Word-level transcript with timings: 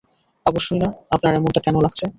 অবশ্যই 0.45 0.79
না, 0.79 0.89
আপনার 1.11 1.33
এমনটা 1.35 1.59
কেন 1.59 1.75
লাগছে? 1.81 2.05